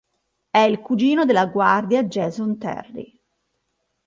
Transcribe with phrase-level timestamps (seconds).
[0.49, 3.15] È il cugino della guardia Jason Terry.